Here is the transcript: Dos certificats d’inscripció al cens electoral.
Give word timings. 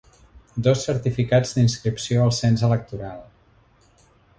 Dos 0.67 0.85
certificats 0.87 1.53
d’inscripció 1.59 2.25
al 2.25 2.35
cens 2.41 2.67
electoral. 2.71 3.25